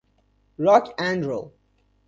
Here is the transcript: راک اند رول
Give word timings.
راک 0.63 0.85
اند 0.99 1.23
رول 1.27 1.45